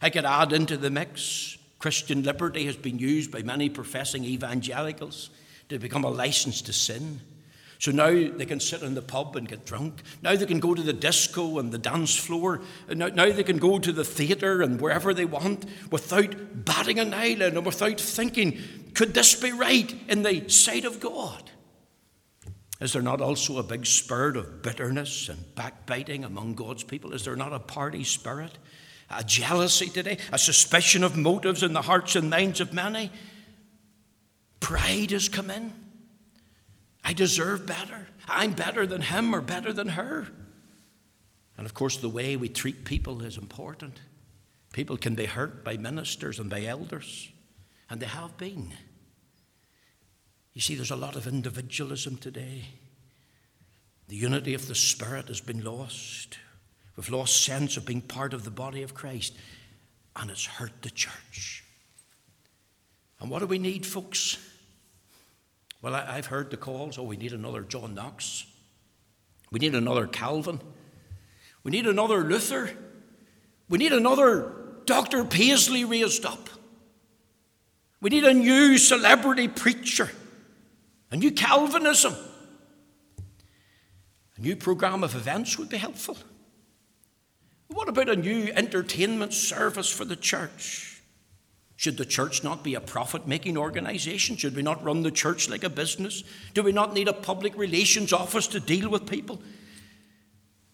[0.00, 5.30] I could add into the mix Christian liberty has been used by many professing evangelicals
[5.70, 7.20] to become a license to sin.
[7.80, 10.02] So now they can sit in the pub and get drunk.
[10.20, 12.60] Now they can go to the disco and the dance floor.
[12.90, 17.14] Now, now they can go to the theatre and wherever they want without batting an
[17.14, 18.58] eyelid and without thinking,
[18.94, 21.50] could this be right in the sight of God?
[22.82, 27.14] Is there not also a big spirit of bitterness and backbiting among God's people?
[27.14, 28.58] Is there not a party spirit?
[29.08, 30.18] A jealousy today?
[30.32, 33.10] A suspicion of motives in the hearts and minds of many?
[34.60, 35.72] Pride has come in.
[37.04, 38.06] I deserve better.
[38.28, 40.28] I'm better than him or better than her.
[41.56, 44.00] And of course, the way we treat people is important.
[44.72, 47.28] People can be hurt by ministers and by elders,
[47.88, 48.72] and they have been.
[50.54, 52.64] You see, there's a lot of individualism today.
[54.08, 56.38] The unity of the Spirit has been lost.
[56.96, 59.34] We've lost sense of being part of the body of Christ,
[60.16, 61.64] and it's hurt the church.
[63.20, 64.38] And what do we need, folks?
[65.82, 68.46] Well, I, have heard the calls oh, we need another John Knox.
[69.50, 70.60] We need another Calvin.
[71.64, 72.70] We need another Luther.
[73.68, 74.52] We need another
[74.84, 75.24] Dr.
[75.24, 76.48] Paisley raised up.
[78.00, 80.10] We need a new celebrity preacher,
[81.10, 82.14] a new Calvinism.
[84.36, 86.16] A new program of events would be helpful.
[87.68, 90.99] What about a new entertainment service for the church?
[91.80, 94.36] Should the church not be a profit making organization?
[94.36, 96.22] Should we not run the church like a business?
[96.52, 99.40] Do we not need a public relations office to deal with people?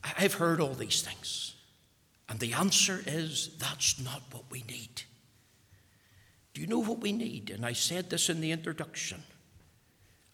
[0.03, 1.55] I've heard all these things.
[2.29, 5.03] And the answer is that's not what we need.
[6.55, 7.51] Do you know what we need?
[7.51, 9.23] And I said this in the introduction.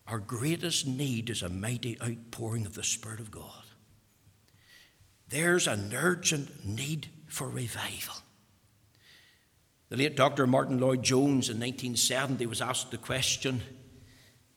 [0.07, 3.67] Our greatest need is a mighty outpouring of the Spirit of God.
[5.29, 8.15] There's an urgent need for revival.
[9.93, 10.47] The late Dr.
[10.47, 13.61] Martyn Lloyd-Jones in 1970 was asked the question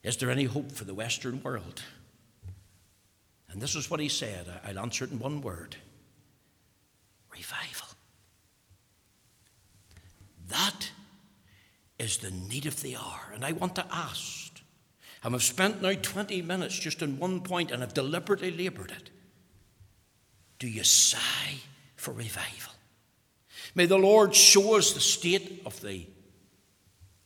[0.02, 1.84] Is there any hope for the Western world?
[3.50, 4.46] And this is what he said.
[4.66, 5.76] I'll answer it in one word
[7.34, 7.88] revival.
[10.48, 10.90] That
[12.00, 13.34] is the need of the hour.
[13.34, 14.62] And I want to ask,
[15.22, 19.10] and I've spent now 20 minutes just on one point and I've deliberately laboured it.
[20.60, 21.58] Do you sigh
[21.98, 22.75] for revival?
[23.76, 26.08] May the Lord show us the state of the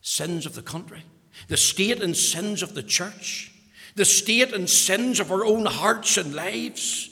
[0.00, 1.04] sins of the country,
[1.46, 3.52] the state and sins of the church,
[3.94, 7.08] the state and sins of our own hearts and lives.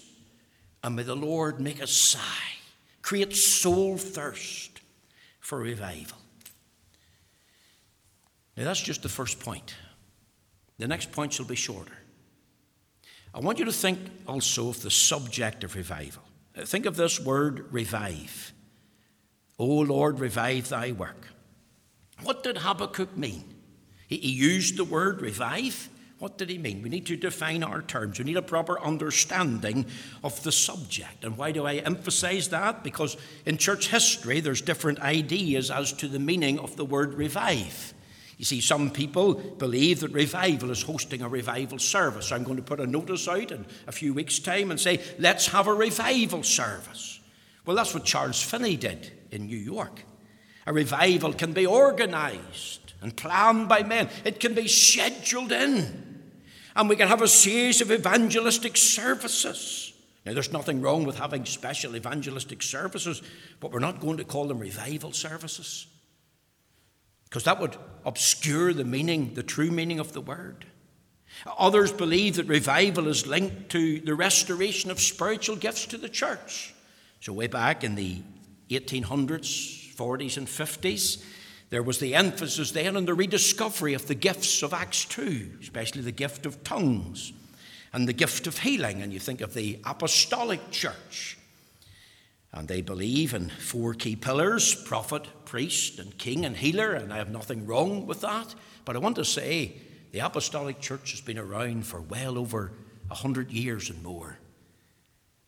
[0.83, 2.21] And may the Lord make us sigh,
[3.01, 4.81] create soul thirst
[5.41, 6.19] for revival.
[8.57, 9.77] Now, that's just the first point.
[10.79, 11.97] The next point shall be shorter.
[13.33, 16.23] I want you to think also of the subject of revival.
[16.57, 18.53] Think of this word revive.
[19.59, 21.29] O Lord, revive thy work.
[22.23, 23.45] What did Habakkuk mean?
[24.07, 25.89] He, he used the word revive.
[26.19, 26.83] What did he mean?
[26.83, 28.19] We need to define our terms.
[28.19, 29.87] We need a proper understanding
[30.25, 31.25] of the subject.
[31.25, 32.83] And why do I emphasize that?
[32.83, 33.17] Because
[33.47, 37.95] in church history, there's different ideas as to the meaning of the word revive.
[38.37, 42.33] You see, some people believe that revival is hosting a revival service.
[42.33, 45.49] I'm going to put a notice out in a few weeks' time and say, let's
[45.49, 47.21] have a revival service.
[47.65, 50.05] Well, that's what Charles Finney did in New York.
[50.67, 56.05] A revival can be organized and planned by men, it can be scheduled in.
[56.75, 59.93] And we can have a series of evangelistic services.
[60.25, 63.23] Now, there's nothing wrong with having special evangelistic services,
[63.61, 65.87] but we're not going to call them revival services
[67.29, 70.65] because that would obscure the meaning, the true meaning of the word.
[71.59, 76.75] Others believe that revival is linked to the restoration of spiritual gifts to the church.
[77.21, 78.23] So, way back in the
[78.71, 81.23] 1800s, 40s, and 50s,
[81.71, 86.03] there was the emphasis then on the rediscovery of the gifts of Acts 2, especially
[86.03, 87.33] the gift of tongues
[87.93, 89.03] and the gift of healing.
[89.03, 91.37] And you think of the apostolic church.
[92.53, 96.95] And they believe in four key pillars prophet, priest, and king and healer.
[96.95, 98.55] And I have nothing wrong with that.
[98.87, 99.75] But I want to say
[100.13, 102.73] the apostolic church has been around for well over
[103.11, 104.39] a hundred years and more.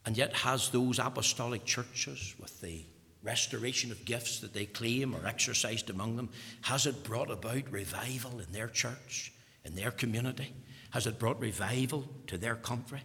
[0.04, 2.84] And yet has those apostolic churches with the
[3.22, 6.30] restoration of gifts that they claim or exercised among them,
[6.62, 9.32] has it brought about revival in their church,
[9.64, 10.54] in their community?
[10.90, 13.02] Has it brought revival to their country?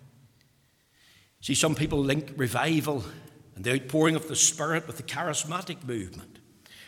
[1.41, 3.03] See, some people link revival
[3.55, 6.39] and the outpouring of the Spirit with the charismatic movement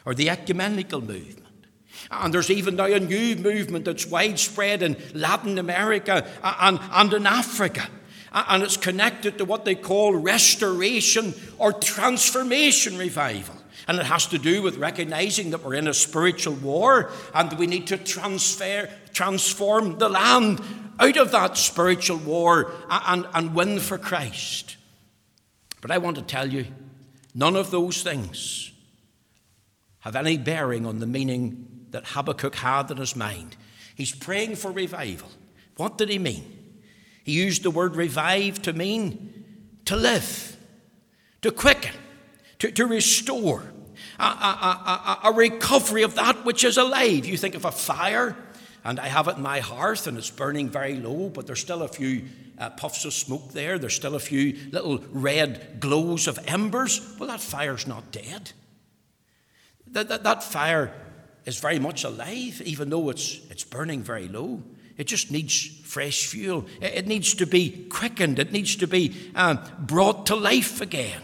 [0.05, 1.47] or the ecumenical movement.
[2.11, 7.25] And there's even now a new movement that's widespread in Latin America and, and in
[7.25, 7.87] Africa.
[8.31, 13.55] And it's connected to what they call restoration or transformation revival.
[13.87, 17.67] And it has to do with recognizing that we're in a spiritual war and we
[17.67, 20.61] need to transfer, transform the land
[20.99, 24.75] out of that spiritual war and, and win for Christ.
[25.79, 26.65] But I want to tell you,
[27.33, 28.71] none of those things
[29.99, 33.55] have any bearing on the meaning that Habakkuk had in his mind.
[33.95, 35.29] He's praying for revival.
[35.77, 36.56] What did he mean?
[37.27, 39.43] He used the word revive to mean
[39.83, 40.55] to live,
[41.41, 41.91] to quicken,
[42.59, 43.65] to, to restore
[44.17, 47.25] a, a, a, a recovery of that which is alive.
[47.25, 48.37] You think of a fire,
[48.85, 51.83] and I have it in my hearth, and it's burning very low, but there's still
[51.83, 52.23] a few
[52.57, 53.77] uh, puffs of smoke there.
[53.77, 57.17] There's still a few little red glows of embers.
[57.19, 58.53] Well, that fire's not dead.
[59.87, 60.93] That, that, that fire
[61.43, 64.63] is very much alive, even though it's, it's burning very low.
[64.97, 66.65] It just needs fresh fuel.
[66.81, 71.21] It, needs to be quickened, it needs to be um, brought to life again.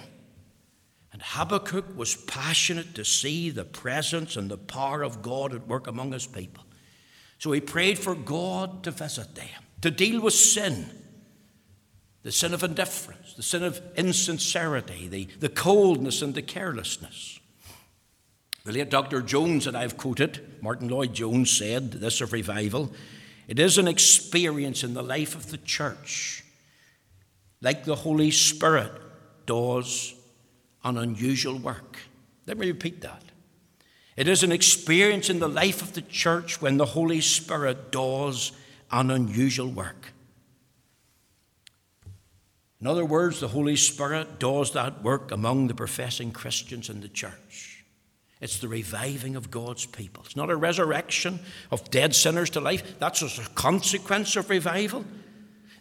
[1.11, 5.88] And Habakkuk was passionate to see the presence and the power of God at work
[5.88, 6.63] among his people.
[7.38, 10.89] So he prayed for God to visit them, to deal with sin
[12.24, 17.39] the sin of indifference, the sin of insincerity, the, the coldness and the carelessness.
[18.63, 19.21] The late Dr.
[19.21, 22.93] Jones, that I've quoted, Martyn Lloyd-Jones, said this of revival
[23.47, 26.43] it is an experience in the life of the church,
[27.61, 28.91] like the Holy Spirit
[29.45, 30.13] does
[30.83, 31.97] an unusual work.
[32.45, 33.23] Let me repeat that.
[34.15, 38.51] It is an experience in the life of the church when the Holy Spirit does
[38.91, 40.13] an unusual work.
[42.79, 47.07] In other words, the Holy Spirit does that work among the professing Christians in the
[47.07, 47.72] church.
[48.43, 50.23] It's the reviving of God's people.
[50.25, 51.39] It's not a resurrection
[51.71, 52.99] of dead sinners to life.
[52.99, 55.05] That's a consequence of revival.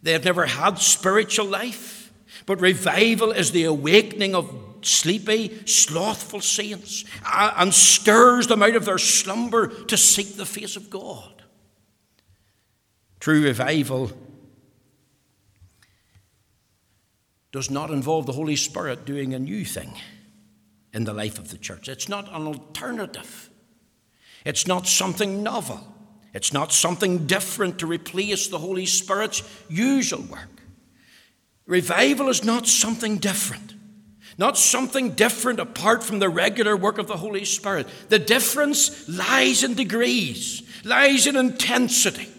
[0.04, 2.12] They have never had spiritual life.
[2.46, 4.48] But revival is the awakening of
[4.82, 7.04] sleepy, slothful saints
[7.34, 11.42] and stirs them out of their slumber to seek the face of God.
[13.18, 14.12] True revival
[17.50, 19.94] does not involve the Holy Spirit doing a new thing
[20.92, 21.88] in the life of the church.
[21.88, 23.50] It's not an alternative,
[24.44, 25.80] it's not something novel,
[26.34, 30.62] it's not something different to replace the Holy Spirit's usual work.
[31.66, 33.74] Revival is not something different.
[34.38, 37.86] Not something different apart from the regular work of the Holy Spirit.
[38.08, 42.31] The difference lies in degrees, lies in intensity.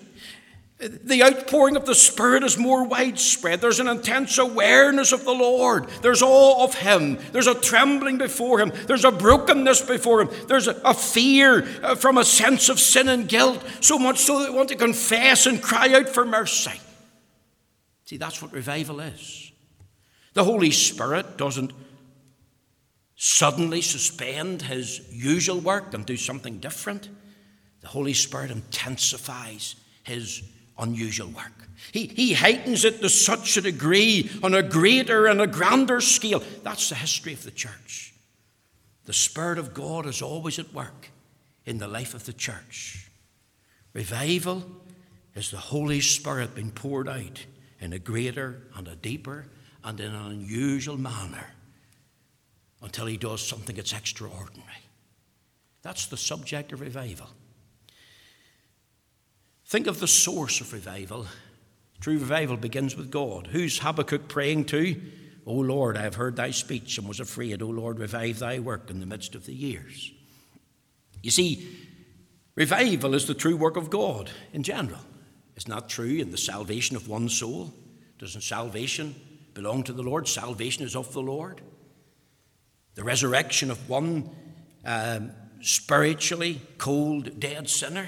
[0.83, 3.61] The outpouring of the Spirit is more widespread.
[3.61, 5.87] There's an intense awareness of the Lord.
[6.01, 7.17] There's awe of Him.
[7.31, 8.73] There's a trembling before Him.
[8.87, 10.29] There's a brokenness before Him.
[10.47, 14.45] There's a, fear uh, from a sense of sin and guilt, so much so that
[14.45, 16.79] they want to confess and cry out for mercy.
[18.05, 19.51] See, that's what revival is.
[20.33, 21.71] The Holy Spirit doesn't
[23.15, 27.07] suddenly suspend his usual work and do something different.
[27.81, 30.43] The Holy Spirit intensifies his
[30.77, 31.67] unusual work.
[31.91, 36.41] He, he heightens it to such a degree on a greater and a grander scale.
[36.63, 38.13] That's the history of the church.
[39.05, 41.09] The Spirit of God is always at work
[41.65, 43.09] in the life of the church.
[43.93, 44.63] Revival
[45.35, 47.45] is the Holy Spirit being poured out
[47.79, 49.47] in a greater and a deeper
[49.83, 51.47] and in an unusual manner
[52.81, 54.69] until he does something that's extraordinary.
[55.81, 57.29] That's the subject of revival.
[59.73, 61.25] Think of the source of revival.
[61.99, 63.47] True revival begins with God.
[63.47, 65.01] Who's Habakkuk praying to?
[65.47, 67.59] O Lord, I have heard thy speech and was afraid.
[67.63, 70.11] O Lord, revive thy work in the midst of the years.
[71.23, 71.67] You see,
[72.53, 74.99] revival is the true work of God in general.
[75.55, 77.73] It's not true in the salvation of one soul.
[78.19, 79.15] Doesn't salvation
[79.55, 80.27] belong to the Lord?
[80.27, 81.61] Salvation is of the Lord.
[82.93, 84.29] The resurrection of one
[84.85, 88.07] um, spiritually cold, dead sinner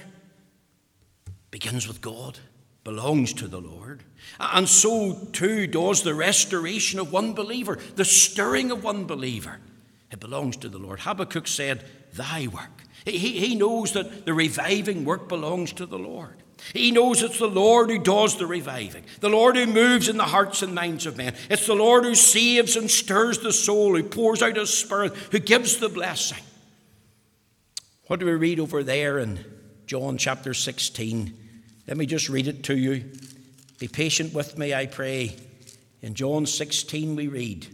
[1.55, 2.37] begins with God,
[2.83, 4.03] belongs to the Lord.
[4.41, 9.61] And so too does the restoration of one believer, the stirring of one believer.
[10.11, 10.99] It belongs to the Lord.
[10.99, 12.83] Habakkuk said, Thy work.
[13.05, 16.43] He, he knows that the reviving work belongs to the Lord.
[16.73, 20.25] He knows it's the Lord who does the reviving, the Lord who moves in the
[20.25, 21.35] hearts and minds of men.
[21.49, 25.39] It's the Lord who saves and stirs the soul, who pours out his spirit, who
[25.39, 26.43] gives the blessing.
[28.07, 29.39] What do we read over there in
[29.85, 31.43] John chapter 16?
[31.87, 33.05] Let me just read it to you.
[33.77, 35.35] Be patient with me, I pray,
[36.01, 37.67] In John 16, we read,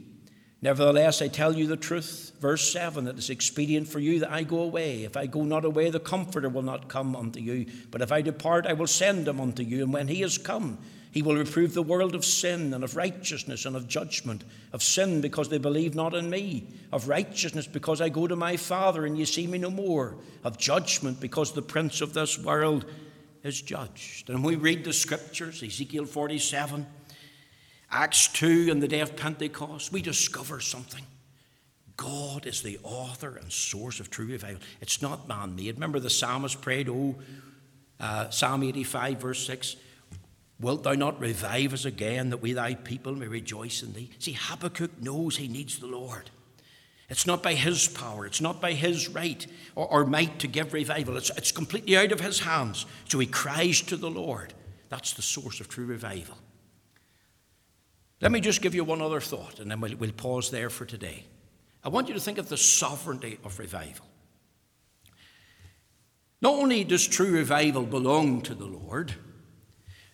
[0.61, 4.43] Nevertheless, I tell you the truth, verse 7, that it's expedient for you that I
[4.43, 5.03] go away.
[5.03, 7.65] If I go not away, the Comforter will not come unto you.
[7.89, 9.83] But if I depart, I will send him unto you.
[9.83, 10.77] And when he is come,
[11.11, 14.43] he will reprove the world of sin and of righteousness and of judgment.
[14.71, 16.67] Of sin, because they believe not in me.
[16.91, 20.15] Of righteousness, because I go to my Father and ye see me no more.
[20.43, 22.85] Of judgment, because the prince of this world
[23.43, 24.29] is judged.
[24.29, 26.85] And we read the scriptures, Ezekiel 47,
[27.91, 31.03] Acts 2 and the day of Pentecost, we discover something.
[31.97, 34.61] God is the author and source of true revival.
[34.79, 35.75] It's not man made.
[35.75, 37.15] Remember the psalmist prayed, Oh,
[37.99, 39.75] uh, Psalm 85, verse 6
[40.59, 44.11] Wilt thou not revive us again that we thy people may rejoice in thee?
[44.19, 46.29] See, Habakkuk knows he needs the Lord.
[47.11, 49.45] It's not by his power, it's not by his right
[49.75, 51.17] or, or might to give revival.
[51.17, 52.85] It's, it's completely out of his hands.
[53.09, 54.53] So he cries to the Lord.
[54.87, 56.37] That's the source of true revival.
[58.21, 60.85] Let me just give you one other thought, and then we'll, we'll pause there for
[60.85, 61.25] today.
[61.83, 64.05] I want you to think of the sovereignty of revival.
[66.41, 69.15] Not only does true revival belong to the Lord,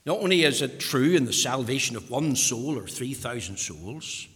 [0.03, 4.27] not only is it true in the salvation of one soul or 3,000 souls,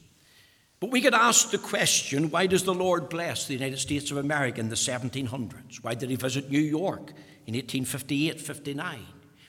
[0.81, 4.17] but we could ask the question why does the Lord bless the United States of
[4.17, 5.77] America in the 1700s?
[5.83, 7.11] Why did he visit New York
[7.45, 8.99] in 1858 59?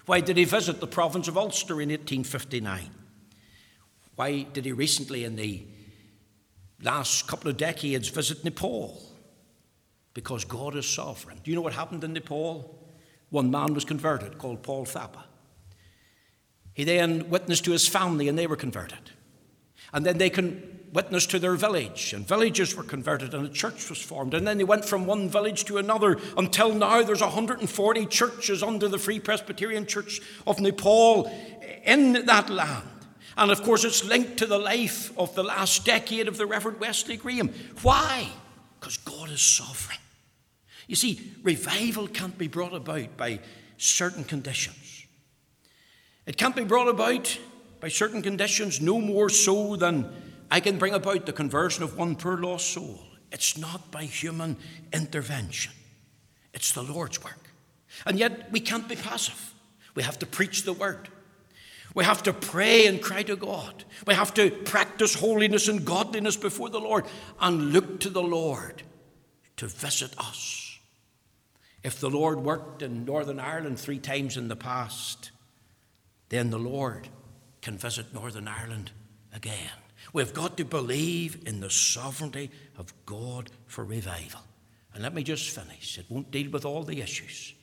[0.04, 2.90] Why did he visit the province of Ulster in 1859?
[4.14, 5.64] Why did he recently, in the
[6.82, 9.00] last couple of decades, visit Nepal?
[10.12, 11.38] Because God is sovereign.
[11.42, 12.78] Do you know what happened in Nepal?
[13.30, 15.24] One man was converted called Paul Thapa.
[16.74, 19.12] He then witnessed to his family and they were converted.
[19.94, 23.88] And then they can witness to their village, and villages were converted, and a church
[23.88, 24.34] was formed.
[24.34, 28.88] And then they went from one village to another until now there's 140 churches under
[28.88, 31.32] the Free Presbyterian Church of Nepal
[31.84, 32.88] in that land.
[33.36, 36.80] And of course, it's linked to the life of the last decade of the Reverend
[36.80, 37.48] Wesley Graham.
[37.80, 38.28] Why?
[38.78, 39.98] Because God is sovereign.
[40.86, 43.40] You see, revival can't be brought about by
[43.78, 45.06] certain conditions.
[46.26, 47.38] It can't be brought about
[47.80, 50.12] by certain conditions no more so than
[50.52, 53.00] I can bring about the conversion of one poor lost soul.
[53.32, 54.58] It's not by human
[54.92, 55.72] intervention,
[56.52, 57.54] it's the Lord's work.
[58.04, 59.54] And yet, we can't be passive.
[59.94, 61.08] We have to preach the word.
[61.94, 63.84] We have to pray and cry to God.
[64.06, 67.06] We have to practice holiness and godliness before the Lord
[67.40, 68.82] and look to the Lord
[69.56, 70.78] to visit us.
[71.82, 75.30] If the Lord worked in Northern Ireland three times in the past,
[76.28, 77.08] then the Lord
[77.62, 78.90] can visit Northern Ireland
[79.34, 79.70] again.
[80.12, 84.40] We've got to believe in the sovereignty of God for revival.
[84.94, 85.98] And let me just finish.
[85.98, 87.54] It won't deal with all the issues.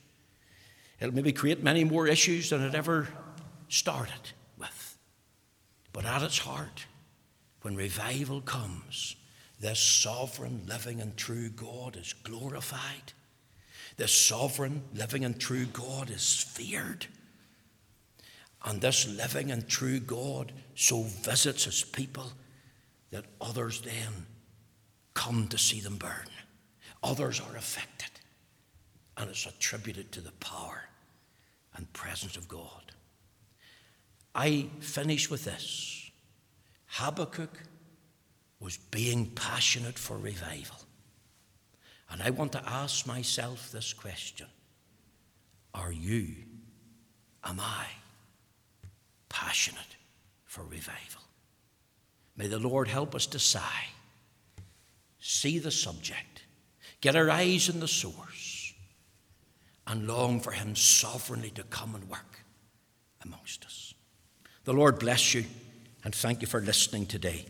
[0.98, 3.08] It'll maybe create many more issues than it ever
[3.68, 4.98] started with.
[5.92, 6.86] But at its heart,
[7.62, 9.16] when revival comes,
[9.60, 13.12] this sovereign, living, and true God is glorified.
[13.96, 17.06] This sovereign, living, and true God is feared.
[18.64, 22.30] And this living and true God so visits his people
[23.10, 24.26] that others then
[25.14, 26.28] come to see them burn.
[27.02, 28.10] Others are affected.
[29.16, 30.84] And it's attributed to the power
[31.74, 32.92] and presence of God.
[34.34, 36.10] I finish with this
[36.86, 37.62] Habakkuk
[38.60, 40.76] was being passionate for revival.
[42.10, 44.46] And I want to ask myself this question
[45.74, 46.34] Are you,
[47.44, 47.86] am I,
[49.30, 49.96] passionate
[50.44, 51.22] for revival?
[52.36, 53.88] May the Lord help us to sigh,
[55.18, 56.42] see the subject,
[57.00, 58.74] get our eyes in the source,
[59.86, 62.44] and long for Him sovereignly to come and work
[63.24, 63.94] amongst us.
[64.64, 65.44] The Lord bless you
[66.04, 67.46] and thank you for listening today.